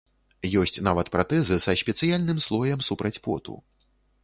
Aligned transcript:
Ёсць 0.61 0.79
нават 0.87 1.11
пратэзы 1.15 1.59
са 1.67 1.75
спецыяльным 1.83 2.41
слоем 2.47 2.79
супраць 2.91 3.15
поту. 3.29 3.61